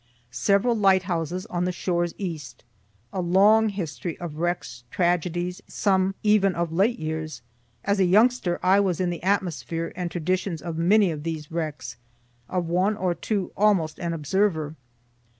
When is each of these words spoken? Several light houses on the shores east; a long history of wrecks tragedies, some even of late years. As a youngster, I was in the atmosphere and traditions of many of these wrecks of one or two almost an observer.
Several 0.31 0.75
light 0.75 1.03
houses 1.03 1.45
on 1.45 1.65
the 1.65 1.71
shores 1.71 2.15
east; 2.17 2.63
a 3.13 3.21
long 3.21 3.69
history 3.69 4.19
of 4.19 4.37
wrecks 4.37 4.83
tragedies, 4.89 5.61
some 5.67 6.15
even 6.23 6.55
of 6.55 6.73
late 6.73 6.97
years. 6.97 7.43
As 7.85 7.99
a 7.99 8.05
youngster, 8.05 8.59
I 8.63 8.79
was 8.79 8.99
in 8.99 9.11
the 9.11 9.21
atmosphere 9.21 9.93
and 9.95 10.09
traditions 10.09 10.59
of 10.59 10.75
many 10.75 11.11
of 11.11 11.21
these 11.21 11.51
wrecks 11.51 11.97
of 12.49 12.65
one 12.65 12.97
or 12.97 13.13
two 13.13 13.51
almost 13.55 13.99
an 13.99 14.11
observer. 14.11 14.73